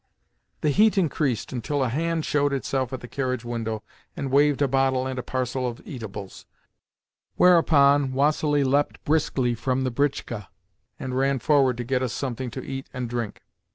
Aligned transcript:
The 0.61 0.71
heat 0.71 0.97
increased 0.97 1.53
until 1.53 1.83
a 1.83 1.89
hand 1.89 2.25
showed 2.25 2.53
itself 2.53 2.91
at 2.91 3.01
the 3.01 3.07
carriage 3.07 3.45
window, 3.45 3.83
and 4.17 4.31
waved 4.31 4.63
a 4.63 4.67
bottle 4.67 5.05
and 5.05 5.19
a 5.19 5.21
parcel 5.21 5.67
of 5.67 5.79
eatables; 5.85 6.47
whereupon 7.35 8.11
Vassili 8.11 8.63
leapt 8.63 9.03
briskly 9.05 9.53
from 9.53 9.83
the 9.83 9.91
britchka, 9.91 10.47
and 10.99 11.15
ran 11.15 11.37
forward 11.37 11.77
to 11.77 11.83
get 11.83 12.01
us 12.01 12.13
something 12.13 12.49
to 12.49 12.65
eat 12.65 12.89
and 12.91 13.11
drink. 13.11 13.43